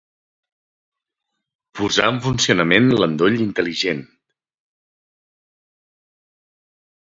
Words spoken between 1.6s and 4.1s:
Posar en funcionament l'endoll intel·ligent.